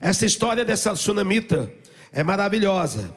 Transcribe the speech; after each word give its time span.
Essa 0.00 0.24
história 0.24 0.64
dessa 0.64 0.94
sunamita 0.94 1.72
é 2.12 2.22
maravilhosa, 2.22 3.14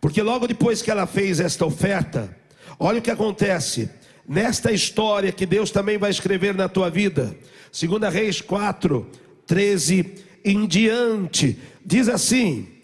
porque 0.00 0.22
logo 0.22 0.46
depois 0.46 0.82
que 0.82 0.90
ela 0.90 1.06
fez 1.06 1.40
esta 1.40 1.66
oferta, 1.66 2.34
olha 2.78 2.98
o 2.98 3.02
que 3.02 3.10
acontece. 3.10 3.90
Nesta 4.26 4.72
história 4.72 5.30
que 5.30 5.44
Deus 5.44 5.70
também 5.70 5.98
vai 5.98 6.10
escrever 6.10 6.54
na 6.54 6.68
tua 6.68 6.88
vida, 6.88 7.36
2 7.78 8.12
Reis 8.12 8.40
4, 8.40 9.06
13 9.46 10.14
em 10.44 10.66
diante, 10.66 11.58
diz 11.84 12.08
assim: 12.08 12.74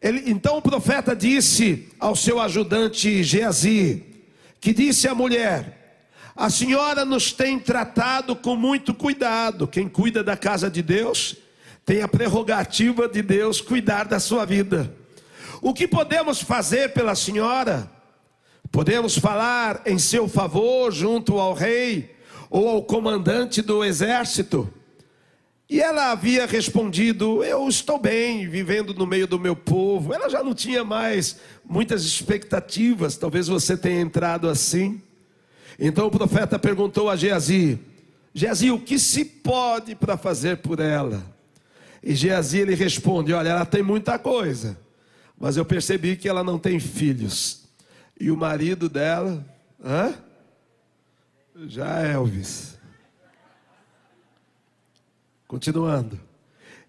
ele, 0.00 0.30
então 0.30 0.58
o 0.58 0.62
profeta 0.62 1.14
disse 1.14 1.88
ao 1.98 2.14
seu 2.14 2.40
ajudante 2.40 3.22
Geazi, 3.22 4.04
que 4.60 4.72
disse 4.72 5.08
à 5.08 5.14
mulher: 5.14 5.77
A 6.38 6.48
senhora 6.48 7.04
nos 7.04 7.32
tem 7.32 7.58
tratado 7.58 8.36
com 8.36 8.54
muito 8.54 8.94
cuidado. 8.94 9.66
Quem 9.66 9.88
cuida 9.88 10.22
da 10.22 10.36
casa 10.36 10.70
de 10.70 10.80
Deus 10.82 11.34
tem 11.84 12.00
a 12.00 12.06
prerrogativa 12.06 13.08
de 13.08 13.22
Deus 13.22 13.60
cuidar 13.60 14.04
da 14.04 14.20
sua 14.20 14.44
vida. 14.44 14.94
O 15.60 15.74
que 15.74 15.88
podemos 15.88 16.40
fazer 16.40 16.92
pela 16.92 17.16
senhora? 17.16 17.90
Podemos 18.70 19.18
falar 19.18 19.82
em 19.84 19.98
seu 19.98 20.28
favor 20.28 20.92
junto 20.92 21.40
ao 21.40 21.54
rei 21.54 22.14
ou 22.48 22.68
ao 22.68 22.84
comandante 22.84 23.60
do 23.60 23.84
exército? 23.84 24.72
E 25.68 25.80
ela 25.80 26.12
havia 26.12 26.46
respondido: 26.46 27.42
Eu 27.42 27.66
estou 27.66 27.98
bem, 27.98 28.48
vivendo 28.48 28.94
no 28.94 29.08
meio 29.08 29.26
do 29.26 29.40
meu 29.40 29.56
povo. 29.56 30.14
Ela 30.14 30.28
já 30.28 30.44
não 30.44 30.54
tinha 30.54 30.84
mais 30.84 31.40
muitas 31.64 32.04
expectativas, 32.04 33.16
talvez 33.16 33.48
você 33.48 33.76
tenha 33.76 34.00
entrado 34.00 34.48
assim. 34.48 35.02
Então 35.78 36.06
o 36.06 36.10
profeta 36.10 36.58
perguntou 36.58 37.08
a 37.08 37.14
Geazi: 37.14 37.78
Geazi, 38.34 38.70
o 38.70 38.80
que 38.80 38.98
se 38.98 39.24
pode 39.24 39.94
para 39.94 40.16
fazer 40.16 40.56
por 40.58 40.80
ela? 40.80 41.22
E 42.02 42.14
Geazi 42.14 42.58
ele 42.58 42.74
responde: 42.74 43.32
Olha, 43.32 43.50
ela 43.50 43.66
tem 43.66 43.82
muita 43.82 44.18
coisa, 44.18 44.78
mas 45.38 45.56
eu 45.56 45.64
percebi 45.64 46.16
que 46.16 46.28
ela 46.28 46.42
não 46.42 46.58
tem 46.58 46.80
filhos. 46.80 47.68
E 48.20 48.30
o 48.30 48.36
marido 48.36 48.88
dela, 48.88 49.44
hã? 49.84 50.14
Já 51.66 52.00
é 52.00 52.12
Elvis. 52.12 52.76
Continuando. 55.46 56.18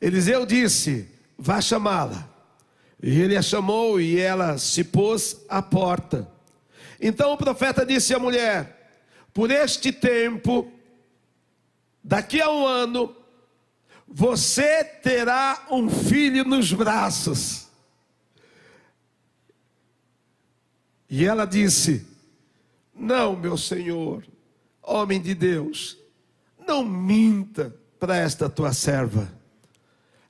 Eliseu 0.02 0.46
disse: 0.46 1.08
Vá 1.38 1.62
chamá-la. 1.62 2.28
E 3.02 3.22
ele 3.22 3.38
a 3.38 3.42
chamou 3.42 4.02
e 4.02 4.20
ela 4.20 4.58
se 4.58 4.84
pôs 4.84 5.38
à 5.48 5.62
porta. 5.62 6.28
Então 7.00 7.32
o 7.32 7.38
profeta 7.38 7.86
disse 7.86 8.14
à 8.14 8.20
mulher: 8.20 8.79
Por 9.40 9.52
este 9.52 9.94
tempo, 9.94 10.70
daqui 12.04 12.42
a 12.42 12.52
um 12.52 12.68
ano, 12.68 13.16
você 14.06 14.84
terá 14.84 15.66
um 15.72 15.90
filho 15.90 16.44
nos 16.44 16.74
braços. 16.74 17.70
E 21.10 21.24
ela 21.24 21.46
disse: 21.46 22.06
Não, 22.94 23.34
meu 23.34 23.56
senhor, 23.56 24.26
homem 24.84 25.22
de 25.22 25.34
Deus, 25.34 25.98
não 26.68 26.84
minta 26.84 27.74
para 27.98 28.18
esta 28.18 28.50
tua 28.50 28.74
serva. 28.74 29.34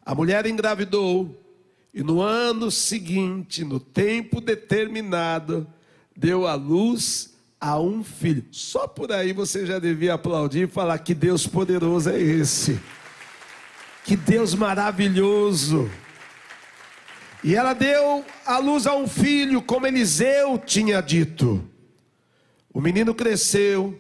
A 0.06 0.14
mulher 0.14 0.46
engravidou 0.46 1.36
e 1.92 2.04
no 2.04 2.22
ano 2.22 2.70
seguinte, 2.70 3.66
no 3.66 3.80
tempo 3.80 4.40
determinado, 4.40 5.68
deu 6.16 6.46
à 6.46 6.54
luz 6.54 7.29
a 7.60 7.80
um 7.80 8.04
filho. 8.04 8.46
Só 8.52 8.88
por 8.88 9.12
aí 9.12 9.34
você 9.34 9.66
já 9.66 9.80
devia 9.80 10.14
aplaudir 10.14 10.68
e 10.68 10.72
falar 10.72 10.98
que 11.00 11.14
Deus 11.14 11.46
poderoso 11.46 12.10
é 12.10 12.20
esse. 12.20 12.80
Que 14.04 14.16
Deus 14.16 14.54
maravilhoso. 14.56 15.90
E 17.44 17.56
ela 17.56 17.74
deu 17.74 18.26
à 18.46 18.58
luz 18.58 18.88
a 18.88 18.96
um 18.96 19.08
filho, 19.08 19.62
como 19.62 19.88
Eliseu 19.88 20.58
tinha 20.58 21.02
dito. 21.02 21.64
O 22.74 22.82
menino 22.82 23.14
cresceu 23.14 24.00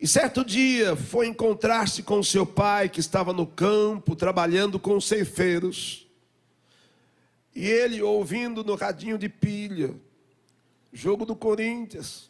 e 0.00 0.08
certo 0.08 0.42
dia 0.42 0.96
foi 0.96 1.26
encontrar-se 1.26 2.02
com 2.02 2.22
seu 2.22 2.46
pai, 2.46 2.88
que 2.88 3.00
estava 3.00 3.34
no 3.34 3.46
campo, 3.46 4.16
trabalhando 4.16 4.78
com 4.78 4.96
os 4.96 5.06
ceifeiros. 5.06 6.08
E 7.54 7.66
ele, 7.66 8.00
ouvindo 8.00 8.64
no 8.64 8.76
radinho 8.76 9.18
de 9.18 9.28
pilha, 9.28 9.94
jogo 10.90 11.26
do 11.26 11.36
Corinthians. 11.36 12.29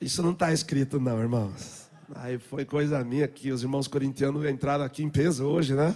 Isso 0.00 0.22
não 0.22 0.32
está 0.32 0.50
escrito, 0.50 0.98
não, 0.98 1.20
irmãos. 1.20 1.90
Aí 2.14 2.38
foi 2.38 2.64
coisa 2.64 3.04
minha 3.04 3.28
que 3.28 3.52
os 3.52 3.62
irmãos 3.62 3.86
corintianos 3.86 4.48
entraram 4.48 4.82
aqui 4.82 5.02
em 5.02 5.10
peso 5.10 5.44
hoje, 5.44 5.74
né? 5.74 5.94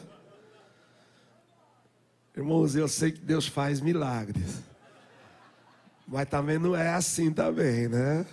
Irmãos, 2.36 2.76
eu 2.76 2.86
sei 2.86 3.12
que 3.12 3.20
Deus 3.20 3.46
faz 3.46 3.80
milagres. 3.80 4.62
Mas 6.06 6.28
também 6.28 6.58
não 6.58 6.76
é 6.76 6.90
assim 6.90 7.32
também, 7.32 7.88
né? 7.88 8.26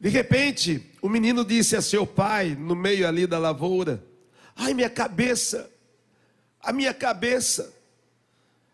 De 0.00 0.08
repente, 0.08 0.90
o 1.02 1.08
menino 1.08 1.44
disse 1.44 1.76
a 1.76 1.82
seu 1.82 2.06
pai, 2.06 2.56
no 2.58 2.74
meio 2.74 3.06
ali 3.06 3.26
da 3.26 3.38
lavoura: 3.38 4.02
Ai, 4.56 4.72
minha 4.72 4.88
cabeça, 4.88 5.70
a 6.62 6.72
minha 6.72 6.94
cabeça. 6.94 7.74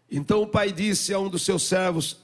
Então 0.09 0.43
o 0.43 0.47
pai 0.47 0.71
disse 0.71 1.13
a 1.13 1.19
um 1.19 1.29
dos 1.29 1.43
seus 1.45 1.65
servos: 1.65 2.21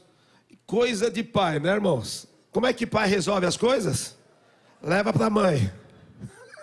Coisa 0.65 1.11
de 1.11 1.25
pai, 1.25 1.59
né, 1.59 1.73
irmãos? 1.73 2.32
Como 2.53 2.67
é 2.67 2.73
que 2.73 2.87
pai 2.87 3.09
resolve 3.09 3.47
as 3.47 3.57
coisas? 3.57 4.15
Leva 4.83 5.11
para 5.11 5.27
a 5.27 5.31
mãe. 5.31 5.73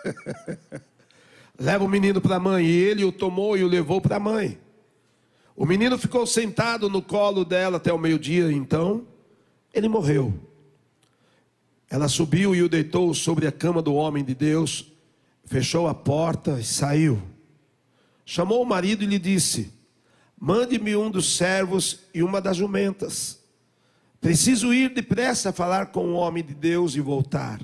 Leva 1.60 1.84
o 1.84 1.90
menino 1.90 2.22
para 2.22 2.36
a 2.36 2.40
mãe. 2.40 2.64
E 2.64 2.72
ele 2.72 3.04
o 3.04 3.12
tomou 3.12 3.58
e 3.58 3.64
o 3.64 3.68
levou 3.68 4.00
para 4.00 4.18
a 4.18 4.20
mãe. 4.20 4.60
O 5.56 5.66
menino 5.66 5.98
ficou 5.98 6.26
sentado 6.28 6.90
no 6.90 7.02
colo 7.02 7.44
dela 7.44 7.78
até 7.78 7.92
o 7.92 7.98
meio-dia, 7.98 8.52
então 8.52 9.06
ele 9.74 9.90
morreu. 9.90 10.34
Ela 11.90 12.08
subiu 12.08 12.56
e 12.56 12.62
o 12.62 12.70
deitou 12.70 13.14
sobre 13.14 13.48
a 13.48 13.52
cama 13.52 13.82
do 13.82 13.96
homem 13.96 14.24
de 14.24 14.36
Deus, 14.36 14.94
fechou 15.44 15.88
a 15.88 15.94
porta 15.94 16.60
e 16.60 16.64
saiu. 16.64 17.22
Chamou 18.24 18.62
o 18.62 18.66
marido 18.66 19.04
e 19.04 19.08
lhe 19.08 19.18
disse: 19.18 19.74
Mande-me 20.40 20.96
um 20.96 21.10
dos 21.10 21.36
servos 21.36 22.02
e 22.14 22.22
uma 22.22 22.40
das 22.40 22.58
jumentas. 22.58 23.39
Preciso 24.22 24.74
ir 24.74 24.94
depressa 24.94 25.53
falar 25.53 25.88
com 25.88 26.09
o 26.09 26.13
homem 26.13 26.44
de 26.44 26.53
Deus 26.53 26.96
e 26.96 27.00
voltar. 27.00 27.62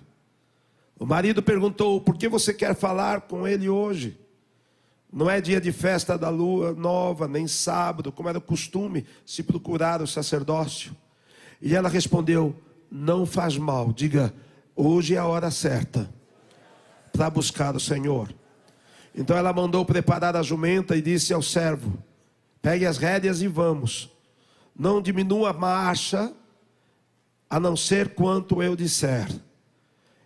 O 0.97 1.05
marido 1.05 1.43
perguntou: 1.43 1.99
Por 1.99 2.17
que 2.17 2.29
você 2.29 2.53
quer 2.53 2.75
falar 2.75 3.21
com 3.21 3.47
ele 3.47 3.69
hoje? 3.69 4.17
Não 5.11 5.29
é 5.29 5.39
dia 5.39 5.61
de 5.61 5.71
festa 5.71 6.17
da 6.17 6.29
lua 6.29 6.73
nova, 6.73 7.27
nem 7.27 7.47
sábado, 7.47 8.11
como 8.11 8.29
era 8.29 8.39
costume 8.39 9.05
se 9.25 9.43
procurar 9.43 10.01
o 10.01 10.07
sacerdócio. 10.07 10.95
E 11.61 11.75
ela 11.75 11.87
respondeu: 11.87 12.55
não 12.91 13.25
faz 13.25 13.57
mal. 13.57 13.91
Diga, 13.91 14.33
hoje 14.75 15.15
é 15.15 15.17
a 15.17 15.25
hora 15.25 15.51
certa 15.51 16.09
para 17.11 17.29
buscar 17.29 17.75
o 17.75 17.79
Senhor. 17.79 18.33
Então 19.13 19.35
ela 19.35 19.53
mandou 19.53 19.85
preparar 19.85 20.35
a 20.35 20.41
jumenta 20.41 20.95
e 20.95 21.01
disse 21.01 21.33
ao 21.33 21.41
servo: 21.41 21.97
Pegue 22.61 22.85
as 22.85 22.97
rédeas 22.97 23.41
e 23.41 23.47
vamos. 23.47 24.11
Não 24.77 25.01
diminua 25.01 25.51
a 25.51 25.53
marcha, 25.53 26.33
a 27.49 27.59
não 27.59 27.75
ser 27.75 28.15
quanto 28.15 28.61
eu 28.61 28.75
disser. 28.75 29.27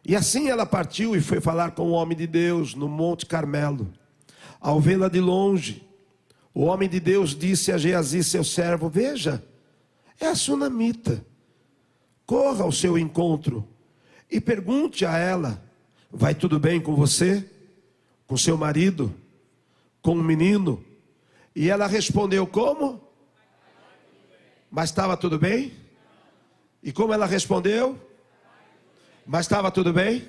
E 0.05 0.15
assim 0.15 0.49
ela 0.49 0.65
partiu 0.65 1.15
e 1.15 1.21
foi 1.21 1.39
falar 1.39 1.71
com 1.71 1.83
o 1.83 1.91
homem 1.91 2.17
de 2.17 2.25
Deus 2.25 2.73
no 2.73 2.87
Monte 2.87 3.25
Carmelo. 3.25 3.91
Ao 4.59 4.79
vê-la 4.79 5.07
de 5.07 5.19
longe, 5.19 5.87
o 6.53 6.63
homem 6.63 6.89
de 6.89 6.99
Deus 6.99 7.35
disse 7.35 7.71
a 7.71 7.77
Geazi, 7.77 8.23
seu 8.23 8.43
servo: 8.43 8.89
Veja, 8.89 9.43
é 10.19 10.27
a 10.27 10.35
sunamita 10.35 11.23
corra 12.29 12.63
ao 12.63 12.71
seu 12.71 12.95
encontro 12.95 13.67
e 14.29 14.39
pergunte 14.39 15.03
a 15.03 15.17
ela: 15.17 15.59
vai 16.11 16.35
tudo 16.35 16.59
bem 16.59 16.79
com 16.79 16.95
você? 16.95 17.43
Com 18.27 18.37
seu 18.37 18.55
marido? 18.55 19.11
Com 19.99 20.11
o 20.11 20.23
menino? 20.23 20.85
E 21.55 21.71
ela 21.71 21.87
respondeu: 21.87 22.45
como? 22.45 23.01
Mas 24.69 24.91
estava 24.91 25.17
tudo 25.17 25.39
bem? 25.39 25.73
E 26.81 26.91
como 26.91 27.13
ela 27.13 27.25
respondeu? 27.25 27.99
Mas 29.25 29.41
estava 29.41 29.69
tudo 29.69 29.93
bem? 29.93 30.27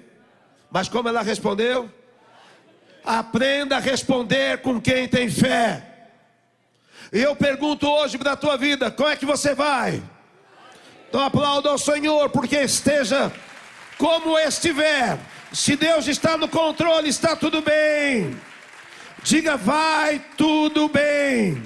Mas 0.71 0.89
como 0.89 1.09
ela 1.09 1.23
respondeu? 1.23 1.91
Aprenda 3.05 3.77
a 3.77 3.81
responder 3.81 4.61
com 4.61 4.81
quem 4.81 5.09
tem 5.09 5.31
fé. 5.31 5.87
Eu 7.11 7.35
pergunto 7.35 7.89
hoje 7.89 8.19
para 8.19 8.33
a 8.33 8.37
tua 8.37 8.57
vida: 8.57 8.91
como 8.91 9.09
é 9.09 9.17
que 9.17 9.27
você 9.27 9.55
vai? 9.55 10.03
Então 11.09 11.25
aplauda 11.25 11.71
ao 11.71 11.79
Senhor, 11.79 12.31
porque 12.31 12.57
esteja 12.57 13.33
como 13.99 14.39
estiver. 14.39 15.19
Se 15.53 15.75
Deus 15.75 16.07
está 16.07 16.37
no 16.37 16.49
controle, 16.49 17.09
está 17.09 17.35
tudo 17.35 17.61
bem. 17.61 18.39
Diga, 19.23 19.57
vai 19.57 20.25
tudo 20.37 20.89
bem. 20.89 21.63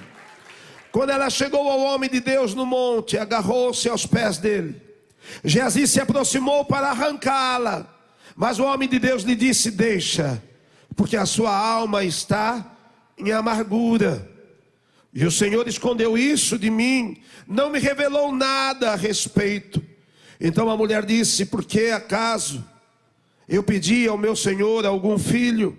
Quando 0.95 1.11
ela 1.11 1.29
chegou 1.29 1.69
ao 1.69 1.81
homem 1.81 2.09
de 2.09 2.21
Deus 2.21 2.55
no 2.55 2.65
monte, 2.65 3.19
agarrou-se 3.19 3.89
aos 3.89 4.07
pés 4.07 4.39
dele. 4.39 4.81
Geazi 5.43 5.89
se 5.89 6.01
aproximou 6.01 6.65
para 6.65 6.91
arrancá-la, 6.91 7.93
mas 8.37 8.61
o 8.61 8.65
homem 8.65 8.89
de 8.89 9.01
Deus 9.01 9.25
lhe 9.25 9.35
disse: 9.35 9.73
Deixa, 9.73 10.41
porque 10.95 11.17
a 11.17 11.27
sua 11.27 11.53
alma 11.53 12.05
está 12.05 12.77
em 13.19 13.33
amargura. 13.33 14.31
E 15.13 15.27
o 15.27 15.33
Senhor 15.33 15.67
escondeu 15.67 16.17
isso 16.17 16.57
de 16.57 16.71
mim, 16.71 17.21
não 17.45 17.71
me 17.71 17.81
revelou 17.81 18.33
nada 18.33 18.93
a 18.93 18.95
respeito. 18.95 19.85
Então 20.41 20.71
a 20.71 20.77
mulher 20.77 21.05
disse: 21.05 21.47
Por 21.47 21.65
que 21.65 21.91
acaso 21.91 22.65
eu 23.49 23.65
pedi 23.65 24.07
ao 24.07 24.17
meu 24.17 24.37
Senhor 24.37 24.87
algum 24.87 25.19
filho, 25.19 25.77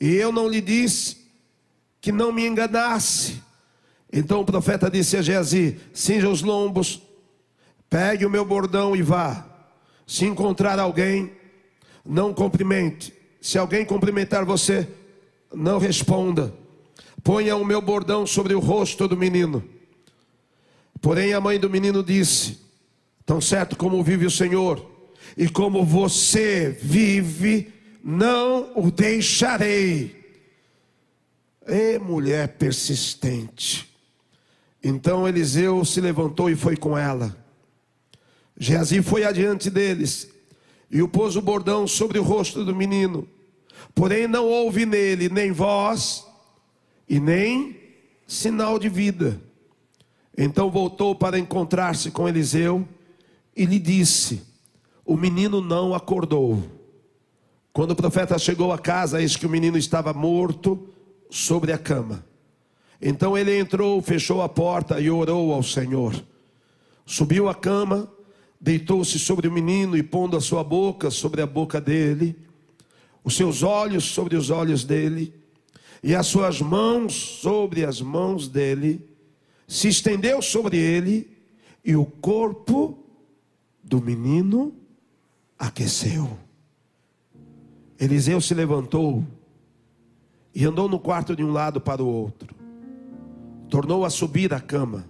e 0.00 0.16
eu 0.16 0.32
não 0.32 0.48
lhe 0.48 0.60
disse 0.60 1.28
que 2.00 2.10
não 2.10 2.32
me 2.32 2.44
enganasse? 2.44 3.35
Então 4.12 4.40
o 4.40 4.44
profeta 4.44 4.90
disse 4.90 5.16
a 5.16 5.22
Geazi: 5.22 5.78
Cinja 5.92 6.28
os 6.28 6.42
lombos, 6.42 7.02
pegue 7.90 8.24
o 8.24 8.30
meu 8.30 8.44
bordão 8.44 8.94
e 8.94 9.02
vá. 9.02 9.46
Se 10.06 10.24
encontrar 10.24 10.78
alguém, 10.78 11.32
não 12.04 12.32
cumprimente. 12.32 13.12
Se 13.40 13.58
alguém 13.58 13.84
cumprimentar 13.84 14.44
você, 14.44 14.88
não 15.52 15.78
responda. 15.78 16.54
Ponha 17.22 17.56
o 17.56 17.64
meu 17.64 17.82
bordão 17.82 18.26
sobre 18.26 18.54
o 18.54 18.60
rosto 18.60 19.08
do 19.08 19.16
menino. 19.16 19.62
Porém, 21.00 21.34
a 21.34 21.40
mãe 21.40 21.58
do 21.58 21.68
menino 21.68 22.02
disse: 22.02 22.60
Tão 23.24 23.40
certo 23.40 23.76
como 23.76 24.02
vive 24.02 24.26
o 24.26 24.30
Senhor, 24.30 24.84
e 25.36 25.48
como 25.48 25.84
você 25.84 26.70
vive, 26.80 27.72
não 28.02 28.70
o 28.76 28.90
deixarei. 28.90 30.24
E 31.66 31.98
mulher 31.98 32.56
persistente. 32.56 33.95
Então 34.88 35.26
Eliseu 35.26 35.84
se 35.84 36.00
levantou 36.00 36.48
e 36.48 36.54
foi 36.54 36.76
com 36.76 36.96
ela. 36.96 37.36
Geazi 38.56 39.02
foi 39.02 39.24
adiante 39.24 39.68
deles 39.68 40.30
e 40.88 41.02
o 41.02 41.08
pôs 41.08 41.34
o 41.34 41.42
bordão 41.42 41.88
sobre 41.88 42.20
o 42.20 42.22
rosto 42.22 42.64
do 42.64 42.72
menino. 42.72 43.26
Porém, 43.96 44.28
não 44.28 44.46
houve 44.46 44.86
nele 44.86 45.28
nem 45.28 45.50
voz 45.50 46.24
e 47.08 47.18
nem 47.18 47.76
sinal 48.28 48.78
de 48.78 48.88
vida. 48.88 49.40
Então 50.38 50.70
voltou 50.70 51.16
para 51.16 51.36
encontrar-se 51.36 52.12
com 52.12 52.28
Eliseu 52.28 52.86
e 53.56 53.64
lhe 53.64 53.80
disse: 53.80 54.40
O 55.04 55.16
menino 55.16 55.60
não 55.60 55.96
acordou. 55.96 56.62
Quando 57.72 57.90
o 57.90 57.96
profeta 57.96 58.38
chegou 58.38 58.72
a 58.72 58.78
casa, 58.78 59.20
eis 59.20 59.34
que 59.34 59.46
o 59.46 59.50
menino 59.50 59.76
estava 59.76 60.12
morto 60.12 60.88
sobre 61.28 61.72
a 61.72 61.78
cama. 61.78 62.24
Então 63.00 63.36
ele 63.36 63.58
entrou, 63.58 64.00
fechou 64.00 64.42
a 64.42 64.48
porta 64.48 65.00
e 65.00 65.10
orou 65.10 65.52
ao 65.52 65.62
Senhor. 65.62 66.14
Subiu 67.04 67.48
à 67.48 67.54
cama, 67.54 68.10
deitou-se 68.60 69.18
sobre 69.18 69.46
o 69.46 69.52
menino 69.52 69.96
e 69.96 70.02
pondo 70.02 70.36
a 70.36 70.40
sua 70.40 70.64
boca 70.64 71.10
sobre 71.10 71.42
a 71.42 71.46
boca 71.46 71.80
dele, 71.80 72.36
os 73.22 73.36
seus 73.36 73.62
olhos 73.62 74.04
sobre 74.04 74.36
os 74.36 74.50
olhos 74.50 74.84
dele, 74.84 75.34
e 76.02 76.14
as 76.14 76.26
suas 76.26 76.60
mãos 76.60 77.14
sobre 77.14 77.84
as 77.84 78.00
mãos 78.00 78.48
dele, 78.48 79.04
se 79.66 79.88
estendeu 79.88 80.40
sobre 80.40 80.76
ele, 80.76 81.30
e 81.84 81.96
o 81.96 82.04
corpo 82.04 82.98
do 83.82 84.00
menino 84.00 84.74
aqueceu. 85.58 86.38
Eliseu 87.98 88.40
se 88.40 88.54
levantou 88.54 89.24
e 90.54 90.64
andou 90.64 90.88
no 90.88 90.98
quarto 90.98 91.34
de 91.34 91.44
um 91.44 91.52
lado 91.52 91.80
para 91.80 92.02
o 92.02 92.06
outro. 92.06 92.65
Tornou 93.68 94.04
a 94.04 94.10
subir 94.10 94.52
a 94.54 94.60
cama 94.60 95.04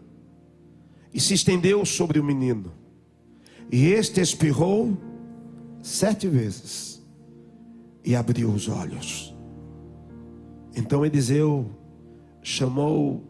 e 1.12 1.20
se 1.20 1.34
estendeu 1.34 1.84
sobre 1.84 2.18
o 2.18 2.24
menino. 2.24 2.72
E 3.70 3.86
este 3.86 4.20
espirrou 4.20 4.96
sete 5.82 6.28
vezes 6.28 7.02
e 8.04 8.14
abriu 8.14 8.50
os 8.50 8.68
olhos. 8.68 9.34
Então 10.74 11.04
Eliseu 11.04 11.70
chamou 12.42 13.24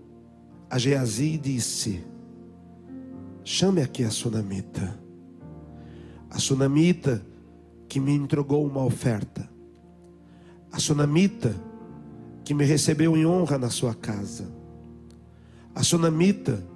a 0.69 0.79
Geazi 0.79 1.35
e 1.35 1.39
disse: 1.39 2.05
Chame 3.45 3.81
aqui 3.81 4.05
a 4.05 4.11
sunamita. 4.11 4.99
A 6.29 6.39
sunamita 6.39 7.25
que 7.89 8.01
me 8.01 8.13
entregou 8.13 8.67
uma 8.67 8.85
oferta. 8.85 9.49
A 10.73 10.81
sunamita 10.81 11.55
que 12.45 12.53
me 12.53 12.65
recebeu 12.65 13.17
em 13.17 13.25
honra 13.25 13.57
na 13.57 13.71
sua 13.71 13.95
casa. 13.95 14.56
A 15.77 15.83
sunamita 15.83 16.67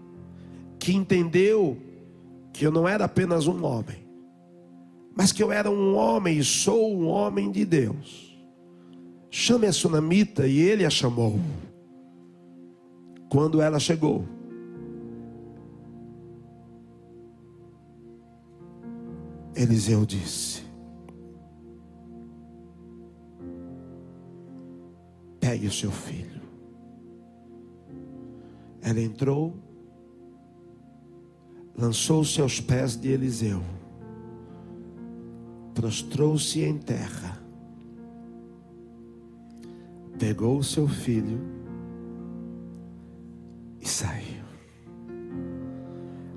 que 0.79 0.93
entendeu 0.93 1.79
que 2.53 2.67
eu 2.67 2.71
não 2.71 2.87
era 2.87 3.07
apenas 3.07 3.47
um 3.47 3.65
homem, 3.65 4.07
mas 5.17 5.33
que 5.33 5.43
eu 5.43 5.51
era 5.51 5.71
um 5.71 5.97
homem 5.97 6.37
e 6.37 6.45
sou 6.45 6.95
um 6.95 7.07
homem 7.07 7.51
de 7.51 7.65
Deus. 7.65 8.39
Chame 9.31 9.67
a 9.67 9.73
sunamita 9.73 10.47
e 10.47 10.59
ele 10.59 10.85
a 10.85 10.91
chamou. 10.91 11.41
Quando 13.31 13.63
ela 13.63 13.79
chegou, 13.79 14.27
Eliseu 19.57 20.05
disse: 20.05 20.63
Pegue 25.41 25.69
o 25.69 25.73
seu 25.73 25.91
filho. 25.91 26.40
Ela 28.83 29.01
entrou, 29.01 29.55
lançou-se 31.77 32.41
aos 32.41 32.61
pés 32.61 32.97
de 32.97 33.09
Eliseu, 33.09 33.63
prostrou-se 35.75 36.63
em 36.63 36.79
terra 36.79 37.41
pegou 40.21 40.59
o 40.59 40.63
seu 40.63 40.87
filho 40.87 41.41
e 43.81 43.89
saiu. 43.89 44.45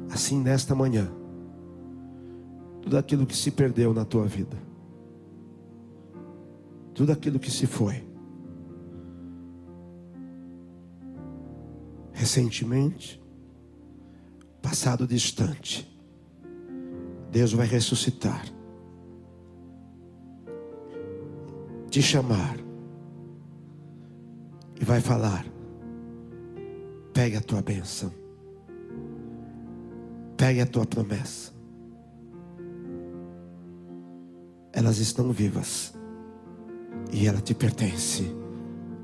Assim, 0.09 0.39
nesta 0.39 0.73
manhã, 0.73 1.11
tudo 2.81 2.97
aquilo 2.97 3.25
que 3.25 3.35
se 3.35 3.51
perdeu 3.51 3.93
na 3.93 4.05
tua 4.05 4.25
vida, 4.25 4.55
tudo 6.93 7.11
aquilo 7.11 7.37
que 7.37 7.51
se 7.51 7.67
foi, 7.67 8.07
recentemente, 12.23 13.21
passado 14.61 15.05
distante, 15.05 15.85
Deus 17.29 17.51
vai 17.51 17.67
ressuscitar, 17.67 18.45
te 21.89 22.01
chamar, 22.01 22.55
e 24.79 24.85
vai 24.85 25.01
falar: 25.01 25.45
pegue 27.13 27.35
a 27.35 27.41
tua 27.41 27.61
bênção, 27.61 28.09
pegue 30.37 30.61
a 30.61 30.65
tua 30.65 30.85
promessa. 30.85 31.51
Elas 34.71 34.97
estão 34.97 35.33
vivas 35.33 35.93
e 37.11 37.27
ela 37.27 37.41
te 37.41 37.53
pertence, 37.53 38.33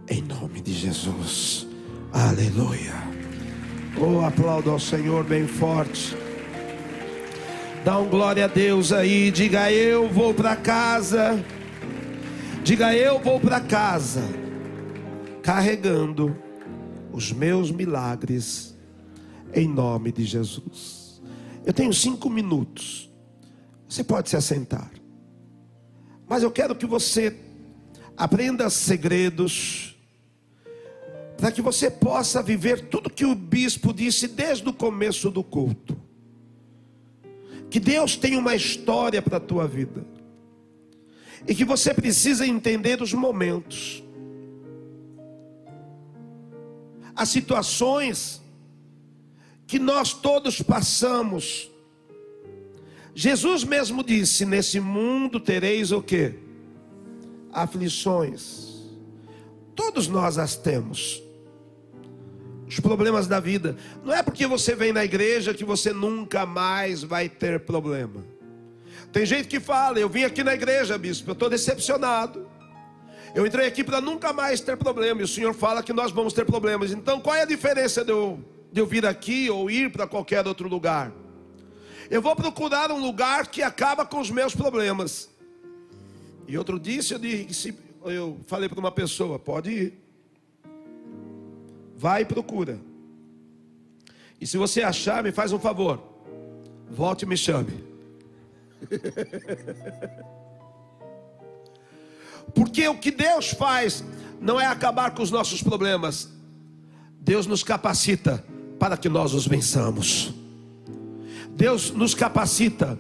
em 0.07 0.21
nome 0.21 0.61
de 0.61 0.73
Jesus. 0.73 1.68
Aleluia. 2.11 2.95
Oh, 3.99 4.25
aplauda 4.25 4.71
ao 4.71 4.79
Senhor 4.79 5.23
bem 5.23 5.47
forte. 5.47 6.15
Dá 7.85 7.99
um 7.99 8.09
glória 8.09 8.45
a 8.45 8.47
Deus 8.47 8.91
aí. 8.91 9.29
Diga 9.29 9.71
eu 9.71 10.09
vou 10.09 10.33
para 10.33 10.55
casa. 10.55 11.43
Diga 12.63 12.95
eu 12.95 13.19
vou 13.19 13.39
para 13.39 13.59
casa 13.61 14.23
carregando 15.43 16.35
os 17.11 17.31
meus 17.31 17.71
milagres 17.71 18.77
em 19.53 19.67
nome 19.67 20.11
de 20.11 20.23
Jesus. 20.23 21.21
Eu 21.65 21.73
tenho 21.73 21.93
cinco 21.93 22.29
minutos. 22.29 23.11
Você 23.87 24.03
pode 24.03 24.29
se 24.29 24.37
assentar. 24.37 24.91
Mas 26.27 26.43
eu 26.43 26.51
quero 26.51 26.75
que 26.75 26.85
você 26.85 27.35
aprenda 28.15 28.69
segredos 28.69 29.98
para 31.39 31.51
que 31.51 31.61
você 31.61 31.89
possa 31.89 32.43
viver 32.43 32.87
tudo 32.89 33.09
que 33.09 33.25
o 33.25 33.33
bispo 33.33 33.93
disse 33.93 34.27
desde 34.27 34.67
o 34.67 34.73
começo 34.73 35.31
do 35.31 35.43
culto. 35.43 35.97
Que 37.69 37.79
Deus 37.79 38.15
tem 38.15 38.35
uma 38.35 38.55
história 38.55 39.21
para 39.21 39.37
a 39.37 39.39
tua 39.39 39.67
vida. 39.67 40.05
E 41.47 41.55
que 41.55 41.63
você 41.63 41.93
precisa 41.93 42.45
entender 42.45 43.01
os 43.01 43.13
momentos. 43.13 44.03
as 47.19 47.27
situações 47.27 48.41
que 49.67 49.77
nós 49.77 50.13
todos 50.13 50.61
passamos. 50.61 51.69
Jesus 53.13 53.65
mesmo 53.65 54.01
disse: 54.05 54.45
Nesse 54.45 54.79
mundo 54.79 55.37
tereis 55.37 55.91
o 55.91 56.01
que? 56.01 56.33
Aflições. 57.51 58.69
Todos 59.75 60.07
nós 60.07 60.37
as 60.37 60.55
temos. 60.55 61.21
Os 62.69 62.79
problemas 62.79 63.25
da 63.25 63.39
vida. 63.39 63.75
Não 64.05 64.13
é 64.13 64.21
porque 64.21 64.45
você 64.45 64.75
vem 64.75 64.93
na 64.93 65.03
igreja 65.03 65.55
que 65.55 65.65
você 65.65 65.91
nunca 65.91 66.45
mais 66.45 67.01
vai 67.01 67.27
ter 67.27 67.61
problema. 67.61 68.23
Tem 69.11 69.25
gente 69.25 69.47
que 69.47 69.59
fala: 69.59 69.99
Eu 69.99 70.07
vim 70.07 70.23
aqui 70.23 70.43
na 70.43 70.53
igreja, 70.53 70.95
bispo, 70.95 71.31
eu 71.31 71.33
estou 71.33 71.49
decepcionado. 71.49 72.47
Eu 73.33 73.43
entrei 73.43 73.65
aqui 73.65 73.83
para 73.83 73.99
nunca 73.99 74.31
mais 74.31 74.61
ter 74.61 74.77
problema. 74.77 75.21
E 75.21 75.23
o 75.23 75.27
Senhor 75.27 75.51
fala 75.55 75.81
que 75.81 75.91
nós 75.91 76.11
vamos 76.11 76.31
ter 76.31 76.45
problemas. 76.45 76.91
Então, 76.91 77.19
qual 77.19 77.35
é 77.35 77.41
a 77.41 77.45
diferença 77.45 78.05
de 78.05 78.11
eu, 78.11 78.39
de 78.71 78.79
eu 78.79 78.85
vir 78.85 79.03
aqui 79.03 79.49
ou 79.49 79.69
ir 79.69 79.91
para 79.91 80.05
qualquer 80.05 80.47
outro 80.47 80.69
lugar? 80.69 81.11
Eu 82.07 82.21
vou 82.21 82.35
procurar 82.35 82.91
um 82.91 82.99
lugar 82.99 83.47
que 83.47 83.63
acaba 83.63 84.05
com 84.05 84.19
os 84.19 84.29
meus 84.29 84.55
problemas. 84.55 85.27
E 86.47 86.55
outro 86.55 86.79
dia 86.79 87.01
eu, 87.11 87.19
disse, 87.19 87.75
eu 88.05 88.39
falei 88.45 88.69
para 88.69 88.79
uma 88.79 88.91
pessoa: 88.91 89.39
pode 89.39 89.71
ir. 89.71 90.08
Vai 91.99 92.21
e 92.21 92.25
procura. 92.25 92.79
E 94.39 94.47
se 94.47 94.55
você 94.55 94.81
achar, 94.81 95.21
me 95.21 95.33
faz 95.33 95.51
um 95.51 95.59
favor. 95.59 96.01
Volte 96.89 97.23
e 97.23 97.25
me 97.25 97.35
chame. 97.35 97.83
Porque 102.55 102.87
o 102.87 102.97
que 102.97 103.11
Deus 103.11 103.49
faz 103.49 104.01
não 104.39 104.57
é 104.57 104.65
acabar 104.65 105.13
com 105.13 105.21
os 105.21 105.29
nossos 105.29 105.61
problemas. 105.61 106.29
Deus 107.19 107.45
nos 107.45 107.63
capacita 107.63 108.45
para 108.79 108.95
que 108.95 109.09
nós 109.09 109.33
os 109.33 109.45
vençamos. 109.45 110.33
Deus 111.49 111.91
nos 111.91 112.15
capacita 112.15 112.97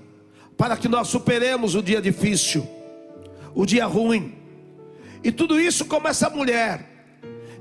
para 0.57 0.75
que 0.75 0.89
nós 0.89 1.07
superemos 1.07 1.73
o 1.73 1.81
dia 1.81 2.01
difícil, 2.01 2.67
o 3.55 3.65
dia 3.65 3.85
ruim. 3.85 4.35
E 5.23 5.31
tudo 5.31 5.57
isso 5.57 5.85
como 5.85 6.09
essa 6.09 6.29
mulher 6.29 6.88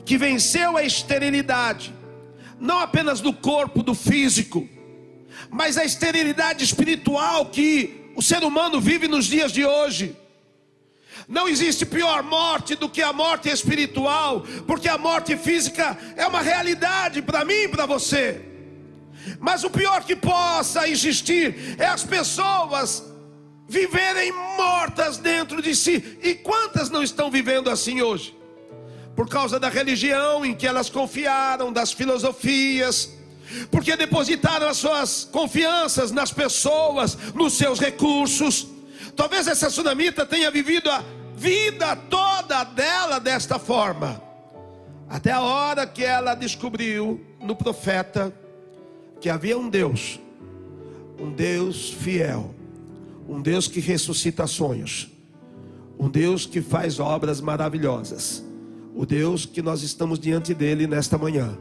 que 0.05 0.17
venceu 0.17 0.77
a 0.77 0.83
esterilidade, 0.83 1.95
não 2.59 2.79
apenas 2.79 3.21
do 3.21 3.33
corpo, 3.33 3.83
do 3.83 3.95
físico, 3.95 4.69
mas 5.51 5.79
a 5.79 5.85
esterilidade 5.85 6.65
espiritual 6.65 7.47
que 7.47 8.11
o 8.17 8.23
ser 8.23 8.43
humano 8.43 8.81
vive 8.81 9.07
nos 9.07 9.27
dias 9.27 9.53
de 9.53 9.65
hoje. 9.65 10.17
Não 11.29 11.49
existe 11.49 11.85
pior 11.85 12.23
morte 12.23 12.75
do 12.75 12.89
que 12.89 13.03
a 13.03 13.13
morte 13.13 13.49
espiritual, 13.49 14.45
porque 14.67 14.89
a 14.89 14.97
morte 14.97 15.37
física 15.37 15.97
é 16.17 16.27
uma 16.27 16.41
realidade 16.41 17.21
para 17.21 17.45
mim 17.45 17.65
e 17.65 17.69
para 17.69 17.87
você. 17.87 18.41
Mas 19.39 19.65
o 19.65 19.71
pior 19.71 20.05
que 20.05 20.17
possa 20.17 20.89
existir 20.89 21.77
é 21.79 21.87
as 21.87 22.05
pessoas 22.05 23.05
viverem 23.69 24.33
mortas 24.57 25.19
dentro 25.19 25.61
de 25.61 25.77
si. 25.77 26.19
E 26.23 26.35
quantas 26.35 26.89
não 26.89 27.03
estão 27.03 27.31
vivendo 27.31 27.69
assim 27.69 28.01
hoje? 28.01 28.38
Por 29.19 29.29
causa 29.29 29.59
da 29.59 29.69
religião 29.69 30.47
em 30.47 30.55
que 30.55 30.65
elas 30.65 30.89
confiaram, 30.89 31.73
das 31.73 31.91
filosofias, 31.91 33.13
porque 33.69 33.97
depositaram 33.97 34.69
as 34.69 34.77
suas 34.77 35.25
confianças 35.25 36.13
nas 36.13 36.31
pessoas, 36.31 37.19
nos 37.35 37.55
seus 37.55 37.81
recursos. 37.81 38.69
Talvez 39.17 39.49
essa 39.49 39.67
tsunamita 39.67 40.25
tenha 40.25 40.53
vivido 40.53 40.89
a 40.89 41.03
vida 41.35 41.97
toda 41.97 42.63
dela 42.63 43.19
desta 43.19 43.59
forma, 43.59 44.23
até 45.11 45.33
a 45.33 45.41
hora 45.41 45.85
que 45.85 46.05
ela 46.05 46.37
descobriu 46.37 47.21
no 47.41 47.57
profeta 47.57 48.33
que 49.21 49.29
havia 49.29 49.59
um 49.59 49.69
Deus, 49.69 50.21
um 51.19 51.33
Deus 51.33 51.91
fiel, 51.91 52.55
um 53.29 53.43
Deus 53.43 53.67
que 53.67 53.81
ressuscita 53.81 54.47
sonhos, 54.47 55.09
um 55.99 56.09
Deus 56.09 56.47
que 56.47 56.63
faz 56.63 57.01
obras 57.01 57.41
maravilhosas, 57.41 58.47
o 58.99 59.07
Deus 59.07 59.47
que 59.47 59.63
nós 59.63 59.85
estamos 59.85 60.19
diante 60.19 60.53
dele 60.53 60.85
nesta 60.89 61.17
manhã. 61.17 61.57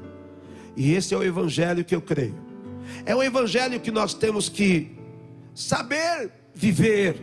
E 0.76 0.94
esse 0.94 1.14
é 1.14 1.18
o 1.18 1.24
evangelho 1.24 1.86
que 1.86 1.94
eu 1.94 2.02
creio. 2.02 2.36
É 3.06 3.16
um 3.16 3.22
evangelho 3.22 3.80
que 3.80 3.92
nós 3.92 4.16
temos 4.16 4.50
que 4.50 4.98
saber 5.54 6.32
viver 6.52 7.22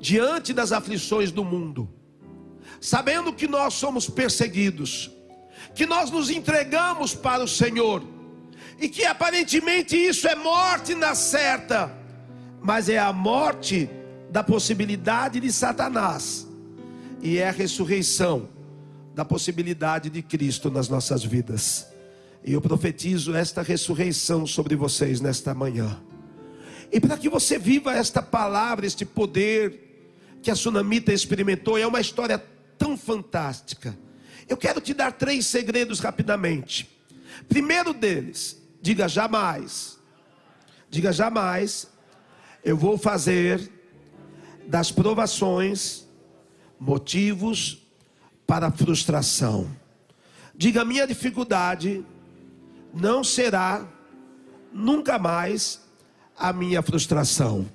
diante 0.00 0.52
das 0.52 0.72
aflições 0.72 1.30
do 1.30 1.44
mundo, 1.44 1.88
sabendo 2.80 3.32
que 3.32 3.46
nós 3.46 3.74
somos 3.74 4.10
perseguidos, 4.10 5.12
que 5.76 5.86
nós 5.86 6.10
nos 6.10 6.28
entregamos 6.28 7.14
para 7.14 7.44
o 7.44 7.48
Senhor, 7.48 8.02
e 8.80 8.88
que 8.88 9.04
aparentemente 9.04 9.96
isso 9.96 10.26
é 10.26 10.34
morte 10.34 10.92
na 10.92 11.14
certa, 11.14 11.96
mas 12.60 12.88
é 12.88 12.98
a 12.98 13.12
morte 13.12 13.88
da 14.28 14.42
possibilidade 14.42 15.38
de 15.38 15.52
Satanás, 15.52 16.48
e 17.22 17.38
é 17.38 17.48
a 17.48 17.52
ressurreição 17.52 18.55
da 19.16 19.24
possibilidade 19.24 20.10
de 20.10 20.20
Cristo 20.20 20.70
nas 20.70 20.90
nossas 20.90 21.24
vidas. 21.24 21.86
E 22.44 22.52
eu 22.52 22.60
profetizo 22.60 23.34
esta 23.34 23.62
ressurreição 23.62 24.46
sobre 24.46 24.76
vocês 24.76 25.22
nesta 25.22 25.54
manhã. 25.54 25.98
E 26.92 27.00
para 27.00 27.16
que 27.16 27.26
você 27.26 27.58
viva 27.58 27.94
esta 27.94 28.20
palavra, 28.22 28.84
este 28.84 29.06
poder 29.06 30.36
que 30.42 30.50
a 30.50 30.54
tsunamita 30.54 31.14
experimentou, 31.14 31.78
é 31.78 31.86
uma 31.86 31.98
história 31.98 32.38
tão 32.76 32.94
fantástica. 32.94 33.96
Eu 34.46 34.56
quero 34.58 34.82
te 34.82 34.92
dar 34.92 35.12
três 35.12 35.46
segredos 35.46 35.98
rapidamente. 35.98 36.86
Primeiro 37.48 37.94
deles, 37.94 38.62
diga 38.82 39.08
jamais. 39.08 39.98
Diga 40.90 41.10
jamais. 41.10 41.88
Eu 42.62 42.76
vou 42.76 42.98
fazer 42.98 43.72
das 44.68 44.92
provações 44.92 46.06
motivos 46.78 47.85
para 48.46 48.70
frustração. 48.70 49.68
Diga 50.54 50.84
minha 50.84 51.06
dificuldade 51.06 52.04
não 52.94 53.22
será 53.22 53.86
nunca 54.72 55.18
mais 55.18 55.80
a 56.38 56.52
minha 56.52 56.80
frustração. 56.80 57.66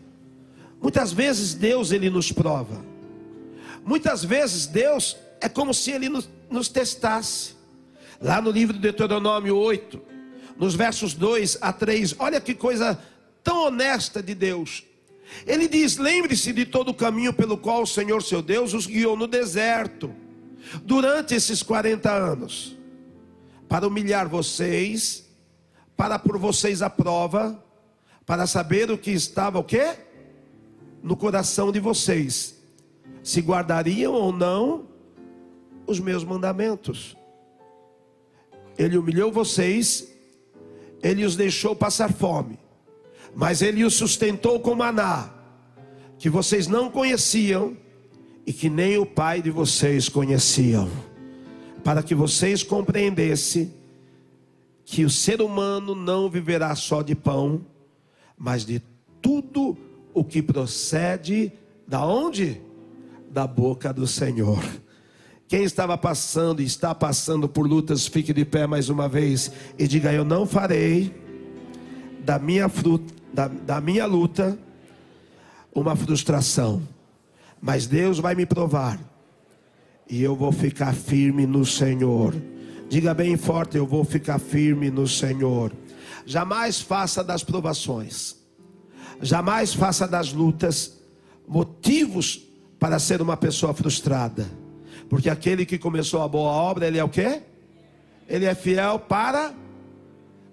Muitas 0.82 1.14
vezes 1.14 1.54
Deus 1.54 1.92
ele 1.92 2.10
nos 2.10 2.32
prova. 2.32 2.84
Muitas 3.86 4.24
vezes 4.24 4.66
Deus 4.66 5.16
é 5.40 5.48
como 5.48 5.74
se 5.74 5.92
ele 5.92 6.10
nos, 6.10 6.30
nos 6.50 6.68
testasse. 6.68 7.56
Lá 8.20 8.42
no 8.42 8.52
livro 8.52 8.74
de 8.74 8.82
Deuteronômio 8.82 9.56
8, 9.56 10.02
nos 10.58 10.76
versos 10.76 11.14
2 11.14 11.58
a 11.62 11.74
3, 11.74 12.16
olha 12.20 12.40
que 12.40 12.54
coisa 12.54 13.00
tão 13.44 13.66
honesta 13.66 14.22
de 14.22 14.36
Deus. 14.36 14.84
Ele 15.46 15.68
diz: 15.68 15.98
Lembre-se 15.98 16.54
de 16.54 16.66
todo 16.66 16.90
o 16.90 16.94
caminho 16.94 17.34
pelo 17.34 17.58
qual 17.58 17.84
o 17.84 17.88
Senhor 17.88 18.22
seu 18.22 18.42
Deus 18.42 18.74
os 18.74 18.86
guiou 18.86 19.16
no 19.16 19.28
deserto, 19.28 20.14
durante 20.84 21.36
esses 21.36 21.64
40 21.64 22.12
anos 22.12 22.78
para 23.68 23.88
humilhar 23.88 24.28
vocês, 24.28 25.30
para 25.96 26.20
por 26.20 26.38
vocês 26.38 26.82
a 26.82 26.90
prova, 26.90 27.64
para 28.26 28.46
saber 28.46 28.92
o 28.92 28.98
que 28.98 29.12
estava 29.12 29.60
o 29.60 29.64
quê? 29.64 29.96
No 31.02 31.16
coração 31.16 31.72
de 31.72 31.80
vocês. 31.80 32.60
Se 33.24 33.40
guardariam 33.40 34.14
ou 34.14 34.32
não 34.34 34.88
os 35.88 36.00
meus 36.00 36.24
mandamentos. 36.24 37.16
Ele 38.78 38.98
humilhou 38.98 39.32
vocês, 39.32 40.08
ele 41.02 41.26
os 41.26 41.36
deixou 41.36 41.76
passar 41.76 42.12
fome, 42.12 42.60
mas 43.36 43.62
ele 43.62 43.84
os 43.84 43.94
sustentou 43.94 44.60
com 44.60 44.76
maná, 44.76 45.30
que 46.18 46.30
vocês 46.30 46.68
não 46.68 46.90
conheciam 46.90 47.78
e 48.46 48.54
que 48.54 48.70
nem 48.70 48.98
o 48.98 49.06
pai 49.06 49.42
de 49.42 49.52
vocês 49.52 50.10
conheciam 50.10 50.90
para 51.84 52.04
que 52.04 52.14
vocês 52.14 52.64
compreendessem 52.64 53.74
que 54.86 55.06
o 55.06 55.10
ser 55.10 55.42
humano 55.42 55.96
não 55.96 56.30
viverá 56.30 56.76
só 56.76 57.02
de 57.02 57.16
pão, 57.16 57.66
mas 58.38 58.66
de 58.66 58.82
tudo 59.22 59.78
o 60.14 60.24
que 60.24 60.42
procede 60.42 61.52
da 61.88 62.06
onde? 62.06 62.62
Da 63.30 63.48
boca 63.48 63.94
do 63.94 64.06
Senhor. 64.06 64.64
Quem 65.48 65.64
estava 65.64 65.98
passando 65.98 66.62
e 66.62 66.66
está 66.66 66.94
passando 66.96 67.48
por 67.48 67.68
lutas, 67.68 68.08
fique 68.08 68.34
de 68.34 68.46
pé 68.46 68.66
mais 68.66 68.90
uma 68.90 69.08
vez 69.08 69.52
e 69.78 69.88
diga: 69.88 70.12
Eu 70.14 70.24
não 70.24 70.46
farei 70.46 71.14
da 72.24 72.40
minha, 72.40 72.70
fruta, 72.70 73.14
da, 73.34 73.48
da 73.48 73.82
minha 73.82 74.06
luta 74.06 74.58
uma 75.74 75.96
frustração, 75.96 76.82
mas 77.62 77.86
Deus 77.86 78.18
vai 78.18 78.34
me 78.34 78.46
provar 78.46 79.00
e 80.10 80.22
eu 80.22 80.36
vou 80.36 80.52
ficar 80.52 80.94
firme 80.94 81.46
no 81.46 81.66
Senhor. 81.66 82.36
Diga 82.90 83.14
bem 83.14 83.38
forte: 83.38 83.78
eu 83.78 83.86
vou 83.86 84.04
ficar 84.04 84.40
firme 84.40 84.90
no 84.90 85.08
Senhor. 85.08 85.72
Jamais 86.26 86.82
faça 86.82 87.24
das 87.24 87.44
provações, 87.44 88.36
jamais 89.22 89.74
faça 89.74 90.08
das 90.08 90.34
lutas 90.34 91.00
motivos 91.48 92.42
para 92.80 93.00
ser 93.00 93.22
uma 93.22 93.38
pessoa 93.38 93.74
frustrada, 93.74 94.46
porque 95.10 95.30
aquele 95.30 95.66
que 95.66 95.78
começou 95.78 96.22
a 96.22 96.28
boa 96.28 96.52
obra, 96.52 96.88
ele 96.88 96.98
é 96.98 97.04
o 97.04 97.10
que? 97.10 97.42
Ele 98.28 98.46
é 98.46 98.56
fiel 98.56 99.00
para 99.00 99.54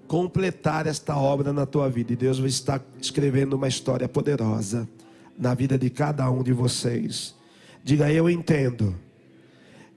completar 0.07 0.87
esta 0.87 1.17
obra 1.17 1.53
na 1.53 1.67
tua 1.67 1.89
vida, 1.89 2.13
e 2.13 2.17
Deus 2.17 2.39
estar 2.39 2.83
escrevendo 3.01 3.55
uma 3.55 3.69
história 3.69 4.09
poderosa 4.09 4.89
na 5.39 5.55
vida 5.55 5.79
de 5.79 5.89
cada 5.89 6.29
um 6.31 6.43
de 6.43 6.53
vocês. 6.53 7.35
Diga, 7.85 8.13
eu 8.13 8.29
entendo 8.29 8.95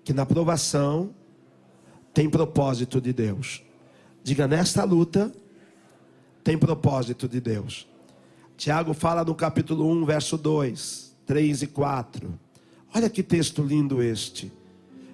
que 0.04 0.14
na 0.14 0.26
provação 0.26 1.14
tem 2.14 2.30
propósito 2.30 3.02
de 3.02 3.12
Deus. 3.12 3.64
Diga, 4.24 4.48
nesta 4.48 4.84
luta 4.84 5.32
tem 6.44 6.58
propósito 6.58 7.28
de 7.28 7.42
Deus. 7.42 7.88
Tiago 8.56 8.94
fala 8.94 9.24
no 9.24 9.34
capítulo 9.34 9.90
1, 9.90 10.06
verso 10.06 10.38
2, 10.38 11.16
3 11.26 11.64
e 11.64 11.68
4. 11.68 12.40
Olha 12.94 13.10
que 13.10 13.24
texto 13.24 13.64
lindo 13.64 14.04
este. 14.04 14.52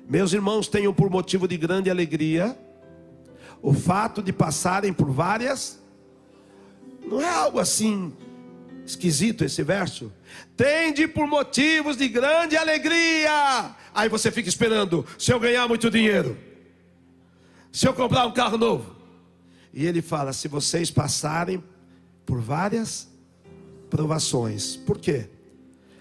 Meus 0.10 0.34
irmãos, 0.34 0.68
tenham 0.68 0.94
por 0.94 1.10
motivo 1.10 1.48
de 1.48 1.58
grande 1.58 1.90
alegria 1.90 2.58
o 3.62 3.74
fato 3.74 4.22
de 4.22 4.34
passarem 4.34 4.92
por 4.92 5.10
várias. 5.10 5.80
Não 7.06 7.22
é 7.22 7.30
algo 7.30 7.60
assim 7.60 8.14
esquisito 8.90 9.44
esse 9.44 9.64
verso? 9.64 10.12
Tende 10.56 11.08
por 11.08 11.28
motivos 11.28 11.98
de 11.98 12.08
grande 12.08 12.56
alegria. 12.56 13.76
Aí 13.94 14.10
você 14.10 14.32
fica 14.32 14.50
esperando, 14.50 15.06
se 15.18 15.32
eu 15.32 15.40
ganhar 15.40 15.68
muito 15.68 15.90
dinheiro, 15.90 16.38
se 17.72 17.88
eu 17.88 17.94
comprar 17.94 18.26
um 18.26 18.32
carro 18.32 18.58
novo. 18.58 18.96
E 19.74 19.86
ele 19.86 20.02
fala: 20.02 20.34
se 20.34 20.48
vocês 20.48 20.90
passarem 20.90 21.64
por 22.26 22.42
várias 22.42 23.08
provações. 23.90 24.76
Por 24.76 24.98
quê? 24.98 25.30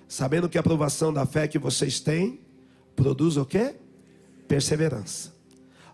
Sabendo 0.08 0.48
que 0.48 0.58
a 0.58 0.62
provação 0.62 1.12
da 1.12 1.26
fé 1.26 1.48
que 1.48 1.58
vocês 1.58 2.00
têm 2.00 2.40
produz 2.94 3.36
o 3.36 3.44
quê? 3.44 3.74
Perseverança. 4.46 5.34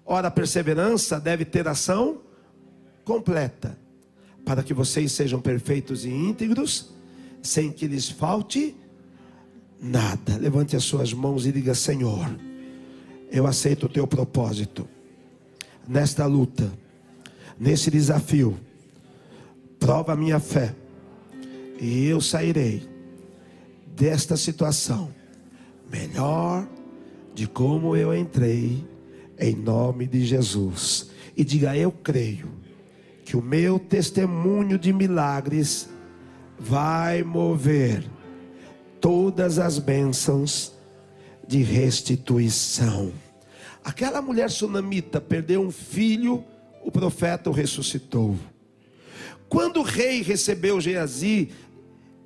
Ora, 0.05 0.29
a 0.29 0.31
perseverança 0.31 1.21
deve 1.21 1.45
ter 1.45 1.69
ação 1.69 2.21
completa, 3.05 3.79
para 4.45 4.63
que 4.63 4.75
vocês 4.75 5.13
sejam 5.13 5.41
perfeitos 5.41 6.05
e 6.05 6.11
íntegros, 6.11 6.91
sem 7.43 7.71
que 7.71 7.87
lhes 7.87 8.09
falte 8.09 8.75
nada. 9.81 10.37
Levante 10.37 10.77
as 10.77 10.85
suas 10.85 11.13
mãos 11.13 11.47
e 11.47 11.53
diga: 11.53 11.75
Senhor, 11.75 12.29
eu 13.31 13.47
aceito 13.47 13.87
o 13.87 13.89
teu 13.89 14.07
propósito 14.07 14.89
nesta 15.87 16.27
luta, 16.27 16.71
nesse 17.59 17.91
desafio. 17.91 18.59
Prova 19.79 20.13
a 20.13 20.17
minha 20.17 20.39
fé, 20.39 20.75
e 21.81 22.07
eu 22.07 22.21
sairei 22.21 22.89
desta 23.97 24.37
situação 24.37 25.13
melhor 25.91 26.67
de 27.35 27.47
como 27.47 27.97
eu 27.97 28.15
entrei, 28.17 28.85
em 29.39 29.55
nome 29.57 30.07
de 30.07 30.25
Jesus. 30.25 31.11
E 31.37 31.45
diga: 31.45 31.77
Eu 31.77 31.91
creio 31.91 32.62
que 33.25 33.37
o 33.37 33.43
meu 33.43 33.79
testemunho 33.79 34.79
de 34.79 34.93
milagres 34.93 35.89
vai 36.59 37.23
mover 37.23 38.05
todas 39.01 39.59
as 39.59 39.79
bênçãos 39.79 40.73
de 41.47 41.63
restituição. 41.63 43.13
Aquela 43.85 44.23
mulher 44.23 44.51
sunamita 44.51 45.21
perdeu 45.21 45.61
um 45.61 45.71
filho, 45.71 46.45
o 46.85 46.91
profeta 46.91 47.51
o 47.51 47.53
ressuscitou. 47.53 48.37
Quando 49.49 49.81
o 49.81 49.83
rei 49.83 50.23
recebeu 50.23 50.81
Geazi, 50.81 51.51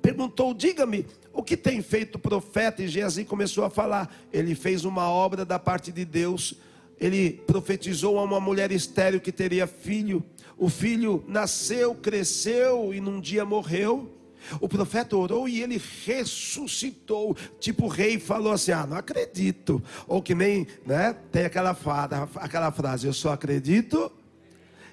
perguntou: 0.01 0.53
Diga-me, 0.53 1.05
o 1.33 1.43
que 1.43 1.57
tem 1.57 1.81
feito 1.81 2.15
o 2.15 2.19
profeta? 2.19 2.83
E 2.83 2.87
Geazi 2.87 3.25
começou 3.25 3.63
a 3.63 3.69
falar. 3.69 4.15
Ele 4.31 4.55
fez 4.55 4.85
uma 4.85 5.09
obra 5.09 5.43
da 5.43 5.59
parte 5.59 5.91
de 5.91 6.05
Deus. 6.05 6.55
Ele 6.99 7.31
profetizou 7.45 8.17
a 8.17 8.23
uma 8.23 8.39
mulher 8.39 8.71
estéril 8.71 9.21
que 9.21 9.31
teria 9.31 9.67
filho. 9.67 10.23
O 10.57 10.69
filho 10.69 11.23
nasceu, 11.27 11.93
cresceu 11.93 12.93
e 12.93 12.99
num 12.99 13.21
dia 13.21 13.45
morreu. 13.45 14.13
O 14.59 14.67
profeta 14.67 15.15
orou 15.15 15.47
e 15.47 15.61
ele 15.61 15.81
ressuscitou. 16.05 17.35
Tipo, 17.59 17.85
o 17.85 17.89
rei 17.89 18.19
falou 18.19 18.53
assim: 18.53 18.71
Ah, 18.71 18.87
não 18.87 18.97
acredito. 18.97 19.81
Ou 20.07 20.21
que 20.21 20.33
nem, 20.33 20.65
né? 20.85 21.15
Tem 21.31 21.45
aquela, 21.45 21.73
fada, 21.73 22.27
aquela 22.35 22.71
frase: 22.71 23.05
Eu 23.05 23.13
só 23.13 23.31
acredito. 23.31 24.11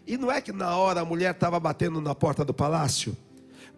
E 0.07 0.19
não 0.19 0.31
é 0.31 0.41
que 0.41 0.53
na 0.53 0.77
hora 0.77 1.01
a 1.01 1.05
mulher 1.05 1.33
estava 1.33 1.59
batendo 1.59 2.01
na 2.01 2.15
porta 2.15 2.45
do 2.45 2.53
palácio? 2.53 3.17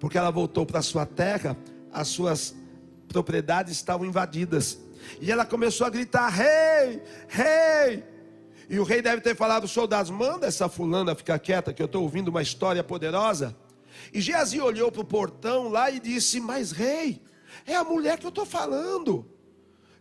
Porque 0.01 0.19
ela 0.19 0.31
voltou 0.31 0.67
para 0.67 0.83
sua 0.83 1.07
terra 1.07 1.57
as 1.97 2.09
suas 2.09 2.55
propriedades 3.09 3.73
estavam 3.73 4.07
invadidas. 4.07 4.79
E 5.21 5.33
ela 5.33 5.47
começou 5.47 5.87
a 5.87 5.91
gritar: 5.91 6.29
Rei, 6.29 7.03
rei! 7.29 8.16
E 8.69 8.79
o 8.79 8.85
rei 8.85 9.01
deve 9.01 9.21
ter 9.21 9.37
falado 9.37 9.63
aos 9.63 9.73
soldados: 9.73 10.11
manda 10.11 10.47
essa 10.47 10.69
fulana 10.69 11.15
ficar 11.15 11.39
quieta, 11.39 11.73
que 11.73 11.83
eu 11.83 11.87
estou 11.87 12.03
ouvindo 12.03 12.29
uma 12.29 12.43
história 12.43 12.83
poderosa. 12.83 13.57
E 14.13 14.21
Geazi 14.21 14.61
olhou 14.61 14.91
para 14.91 15.03
o 15.03 15.05
portão 15.05 15.69
lá 15.69 15.91
e 15.91 16.01
disse: 16.01 16.41
Mas 16.41 16.73
rei, 16.73 17.23
é 17.67 17.75
a 17.75 17.85
mulher 17.85 18.19
que 18.19 18.27
eu 18.27 18.31
estou 18.31 18.47
falando. 18.47 19.25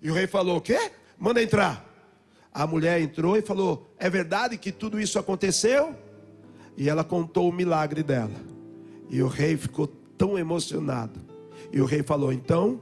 E 0.01 0.09
o 0.09 0.13
rei 0.13 0.27
falou: 0.27 0.57
O 0.57 0.61
quê? 0.61 0.91
Manda 1.17 1.41
entrar. 1.41 1.85
A 2.53 2.65
mulher 2.65 3.01
entrou 3.01 3.37
e 3.37 3.41
falou: 3.41 3.93
É 3.97 4.09
verdade 4.09 4.57
que 4.57 4.71
tudo 4.71 4.99
isso 4.99 5.19
aconteceu? 5.19 5.95
E 6.77 6.89
ela 6.89 7.03
contou 7.03 7.49
o 7.49 7.53
milagre 7.53 8.03
dela. 8.03 8.35
E 9.09 9.21
o 9.21 9.27
rei 9.27 9.55
ficou 9.55 9.87
tão 10.17 10.37
emocionado 10.37 11.35
e 11.71 11.81
o 11.81 11.85
rei 11.85 12.01
falou: 12.01 12.31
Então, 12.31 12.79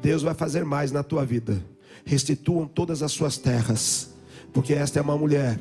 Deus 0.00 0.22
vai 0.22 0.34
fazer 0.34 0.64
mais 0.64 0.92
na 0.92 1.02
tua 1.02 1.24
vida. 1.24 1.60
Restituam 2.04 2.66
todas 2.66 3.02
as 3.02 3.12
suas 3.12 3.36
terras, 3.36 4.11
porque 4.52 4.74
esta 4.74 4.98
é 4.98 5.02
uma 5.02 5.16
mulher 5.16 5.58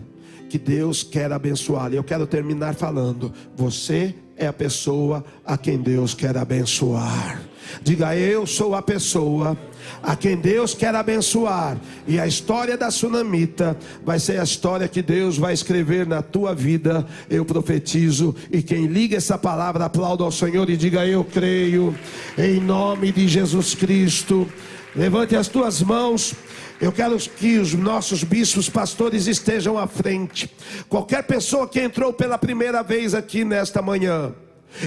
que 0.49 0.59
Deus 0.59 1.01
quer 1.01 1.31
abençoar. 1.31 1.93
E 1.93 1.95
eu 1.95 2.03
quero 2.03 2.27
terminar 2.27 2.75
falando: 2.75 3.31
Você 3.55 4.13
é 4.35 4.47
a 4.47 4.53
pessoa 4.53 5.23
a 5.45 5.57
quem 5.57 5.77
Deus 5.77 6.13
quer 6.13 6.35
abençoar. 6.35 7.41
Diga, 7.81 8.15
eu 8.17 8.45
sou 8.45 8.75
a 8.75 8.81
pessoa 8.81 9.57
a 10.03 10.15
quem 10.15 10.35
Deus 10.35 10.73
quer 10.73 10.93
abençoar. 10.93 11.77
E 12.07 12.19
a 12.19 12.27
história 12.27 12.75
da 12.75 12.91
sunamita 12.91 13.77
vai 14.03 14.19
ser 14.19 14.39
a 14.39 14.43
história 14.43 14.87
que 14.87 15.01
Deus 15.01 15.37
vai 15.37 15.53
escrever 15.53 16.05
na 16.05 16.21
tua 16.21 16.53
vida. 16.53 17.05
Eu 17.29 17.45
profetizo. 17.45 18.35
E 18.51 18.61
quem 18.61 18.87
liga 18.87 19.15
essa 19.15 19.37
palavra, 19.37 19.85
aplauda 19.85 20.23
ao 20.23 20.31
Senhor 20.31 20.69
e 20.69 20.75
diga: 20.75 21.05
Eu 21.05 21.23
creio, 21.23 21.95
em 22.37 22.59
nome 22.59 23.11
de 23.11 23.27
Jesus 23.27 23.73
Cristo. 23.73 24.47
Levante 24.95 25.35
as 25.35 25.47
tuas 25.47 25.81
mãos. 25.81 26.33
Eu 26.81 26.91
quero 26.91 27.15
que 27.17 27.59
os 27.59 27.73
nossos 27.73 28.23
bispos 28.23 28.67
pastores 28.67 29.27
estejam 29.27 29.77
à 29.77 29.85
frente. 29.85 30.51
Qualquer 30.89 31.23
pessoa 31.23 31.67
que 31.67 31.79
entrou 31.79 32.11
pela 32.11 32.39
primeira 32.39 32.81
vez 32.81 33.13
aqui 33.13 33.45
nesta 33.45 33.83
manhã 33.83 34.33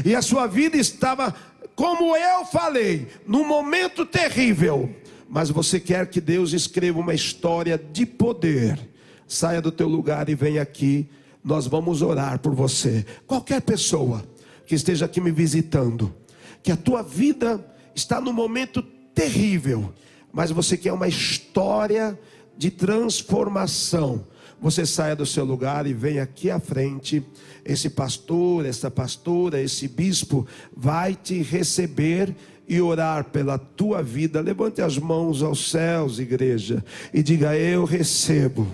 e 0.05 0.15
a 0.15 0.21
sua 0.21 0.49
vida 0.49 0.77
estava 0.77 1.33
como 1.75 2.17
eu 2.17 2.45
falei, 2.47 3.09
num 3.27 3.47
momento 3.47 4.07
terrível, 4.07 4.95
mas 5.29 5.51
você 5.51 5.81
quer 5.81 6.07
que 6.07 6.21
Deus 6.21 6.53
escreva 6.53 7.01
uma 7.01 7.15
história 7.15 7.77
de 7.77 8.07
poder, 8.07 8.79
saia 9.27 9.61
do 9.61 9.73
teu 9.73 9.89
lugar 9.89 10.29
e 10.29 10.35
venha 10.35 10.63
aqui, 10.63 11.09
nós 11.43 11.67
vamos 11.67 12.01
orar 12.01 12.39
por 12.39 12.55
você. 12.55 13.05
Qualquer 13.27 13.61
pessoa 13.61 14.25
que 14.67 14.75
esteja 14.75 15.07
aqui 15.07 15.21
me 15.21 15.33
visitando, 15.33 16.15
que 16.63 16.71
a 16.71 16.77
tua 16.77 17.03
vida 17.03 17.65
está 17.95 18.21
num 18.21 18.33
momento 18.33 18.81
terrível, 19.13 19.93
mas 20.35 20.51
você 20.51 20.77
quer 20.77 20.92
uma 20.92 21.09
história 21.09 22.18
de 22.59 22.70
transformação 22.70 24.27
você 24.64 24.87
saia 24.87 25.14
do 25.14 25.27
seu 25.27 25.44
lugar 25.44 25.87
e 25.87 25.92
venha 25.92 26.23
aqui 26.23 26.51
à 26.51 26.59
frente. 26.59 27.23
Esse 27.66 27.90
pastor, 27.90 28.64
essa 28.64 28.90
pastora, 28.90 29.61
esse 29.61 29.87
bispo 29.87 30.47
vai 30.75 31.14
te 31.14 31.42
receber 31.42 32.35
e 32.66 32.81
orar 32.81 33.25
pela 33.25 33.59
tua 33.59 34.03
vida. 34.03 34.40
Levante 34.40 34.81
as 34.81 34.97
mãos 34.97 35.42
aos 35.42 35.70
céus, 35.70 36.18
igreja, 36.18 36.83
e 37.12 37.23
diga: 37.23 37.55
Eu 37.55 37.85
recebo 37.85 38.66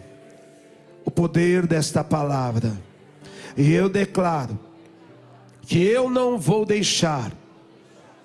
o 1.04 1.10
poder 1.10 1.66
desta 1.66 2.04
palavra, 2.04 2.80
e 3.56 3.72
eu 3.72 3.88
declaro 3.88 4.56
que 5.62 5.82
eu 5.82 6.08
não 6.08 6.38
vou 6.38 6.64
deixar 6.64 7.32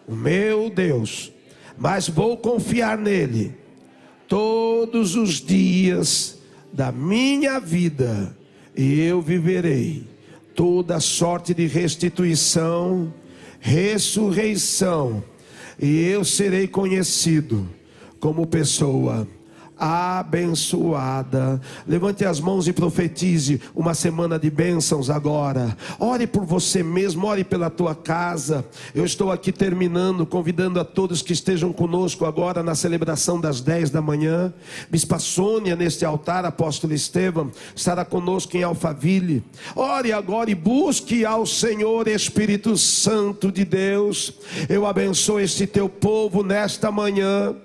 o 0.07 0.15
meu 0.15 0.69
Deus, 0.69 1.33
mas 1.77 2.07
vou 2.07 2.37
confiar 2.37 2.97
nele 2.97 3.53
todos 4.27 5.15
os 5.15 5.41
dias 5.41 6.39
da 6.73 6.91
minha 6.91 7.59
vida, 7.59 8.35
e 8.75 8.99
eu 8.99 9.21
viverei 9.21 10.03
toda 10.53 10.99
sorte 10.99 11.53
de 11.53 11.67
restituição, 11.67 13.13
ressurreição, 13.59 15.23
e 15.79 16.01
eu 16.01 16.23
serei 16.25 16.67
conhecido 16.67 17.67
como 18.19 18.47
pessoa 18.47 19.27
abençoada. 19.77 21.61
Levante 21.87 22.25
as 22.25 22.39
mãos 22.39 22.67
e 22.67 22.73
profetize 22.73 23.61
uma 23.75 23.93
semana 23.93 24.39
de 24.39 24.49
bênçãos 24.49 25.09
agora. 25.09 25.75
Ore 25.99 26.27
por 26.27 26.45
você 26.45 26.81
mesmo, 26.81 27.27
ore 27.27 27.43
pela 27.43 27.69
tua 27.69 27.93
casa. 27.93 28.65
Eu 28.93 29.05
estou 29.05 29.31
aqui 29.31 29.51
terminando, 29.51 30.25
convidando 30.25 30.79
a 30.79 30.85
todos 30.85 31.21
que 31.21 31.33
estejam 31.33 31.73
conosco 31.73 32.25
agora 32.25 32.63
na 32.63 32.75
celebração 32.75 33.39
das 33.39 33.61
10 33.61 33.89
da 33.89 34.01
manhã. 34.01 34.53
Bispa 34.89 35.19
Sônia, 35.19 35.75
neste 35.75 36.05
altar, 36.05 36.45
apóstolo 36.45 36.93
Estevam, 36.93 37.51
estará 37.75 38.05
conosco 38.05 38.55
em 38.55 38.63
Alphaville. 38.63 39.43
Ore 39.75 40.11
agora 40.11 40.49
e 40.49 40.55
busque 40.55 41.25
ao 41.25 41.45
Senhor 41.45 42.07
Espírito 42.07 42.77
Santo 42.77 43.51
de 43.51 43.65
Deus. 43.65 44.33
Eu 44.69 44.85
abençoo 44.85 45.39
este 45.39 45.67
teu 45.67 45.89
povo 45.89 46.43
nesta 46.43 46.91
manhã 46.91 47.55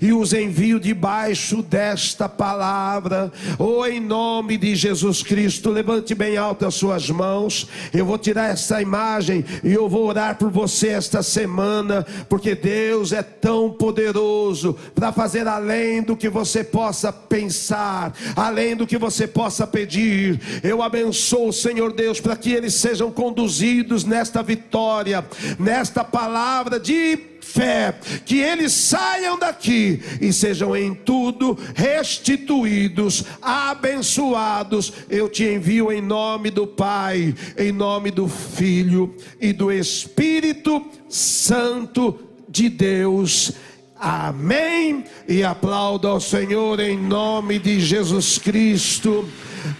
e 0.00 0.12
os 0.12 0.32
envio 0.32 0.78
debaixo 0.80 1.62
desta 1.62 2.28
palavra. 2.28 3.32
Oh, 3.58 3.84
em 3.86 4.00
nome 4.00 4.56
de 4.56 4.74
Jesus 4.74 5.22
Cristo, 5.22 5.70
levante 5.70 6.14
bem 6.14 6.36
alto 6.36 6.66
as 6.66 6.74
suas 6.74 7.08
mãos. 7.10 7.68
Eu 7.92 8.06
vou 8.06 8.18
tirar 8.18 8.50
essa 8.50 8.80
imagem 8.80 9.44
e 9.62 9.72
eu 9.72 9.88
vou 9.88 10.06
orar 10.06 10.36
por 10.36 10.50
você 10.50 10.88
esta 10.88 11.22
semana, 11.22 12.06
porque 12.28 12.54
Deus 12.54 13.12
é 13.12 13.22
tão 13.22 13.70
poderoso 13.70 14.76
para 14.94 15.12
fazer 15.12 15.46
além 15.46 16.02
do 16.02 16.16
que 16.16 16.28
você 16.28 16.62
possa 16.62 17.12
pensar, 17.12 18.12
além 18.36 18.76
do 18.76 18.86
que 18.86 18.98
você 18.98 19.26
possa 19.26 19.66
pedir. 19.66 20.40
Eu 20.62 20.82
abençoo, 20.82 21.52
Senhor 21.52 21.92
Deus, 21.92 22.20
para 22.20 22.36
que 22.36 22.52
eles 22.52 22.74
sejam 22.74 23.10
conduzidos 23.10 24.04
nesta 24.04 24.42
vitória, 24.42 25.24
nesta 25.58 26.04
palavra 26.04 26.78
de 26.78 27.33
fé, 27.44 27.94
que 28.24 28.38
eles 28.38 28.72
saiam 28.72 29.38
daqui 29.38 30.00
e 30.20 30.32
sejam 30.32 30.74
em 30.74 30.94
tudo 30.94 31.56
restituídos, 31.74 33.24
abençoados. 33.42 34.92
Eu 35.10 35.28
te 35.28 35.44
envio 35.44 35.92
em 35.92 36.00
nome 36.00 36.50
do 36.50 36.66
Pai, 36.66 37.34
em 37.56 37.70
nome 37.70 38.10
do 38.10 38.26
Filho 38.26 39.14
e 39.40 39.52
do 39.52 39.70
Espírito 39.70 40.84
Santo 41.08 42.18
de 42.48 42.68
Deus. 42.68 43.52
Amém. 43.96 45.04
E 45.28 45.44
aplauda 45.44 46.08
ao 46.08 46.20
Senhor 46.20 46.80
em 46.80 46.98
nome 46.98 47.58
de 47.58 47.78
Jesus 47.80 48.38
Cristo. 48.38 49.28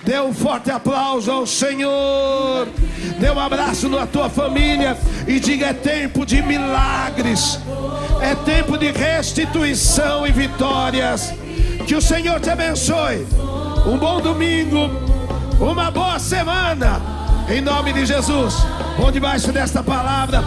Dê 0.04 0.20
um 0.20 0.32
forte 0.32 0.70
aplauso 0.70 1.30
ao 1.30 1.46
Senhor. 1.46 2.68
Dê 3.18 3.30
um 3.30 3.40
abraço 3.40 3.88
na 3.88 4.06
tua 4.06 4.28
família 4.28 4.96
e 5.26 5.40
diga: 5.40 5.66
é 5.66 5.72
tempo 5.72 6.24
de 6.26 6.42
milagres, 6.42 7.58
é 8.20 8.34
tempo 8.34 8.76
de 8.76 8.90
restituição 8.90 10.26
e 10.26 10.32
vitórias. 10.32 11.32
Que 11.86 11.94
o 11.94 12.02
Senhor 12.02 12.40
te 12.40 12.50
abençoe. 12.50 13.26
Um 13.86 13.98
bom 13.98 14.20
domingo, 14.20 14.90
uma 15.60 15.90
boa 15.90 16.18
semana. 16.18 17.00
Em 17.48 17.60
nome 17.60 17.92
de 17.92 18.06
Jesus. 18.06 18.54
Vou 18.96 19.10
debaixo 19.10 19.52
desta 19.52 19.82
palavra. 19.82 20.44